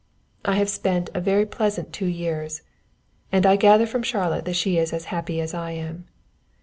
[0.43, 2.63] I have spent a very pleasant two years,
[3.31, 6.07] and I gather from Charlotte that she is as happy as I am.